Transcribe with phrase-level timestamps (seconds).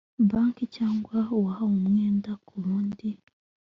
[0.29, 3.09] banki cyangwa uwahawe umwenda ku bundi